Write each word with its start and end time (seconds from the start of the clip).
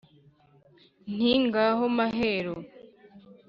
Nti: 1.15 1.31
ngaho 1.45 1.83
Mahero 1.97 2.55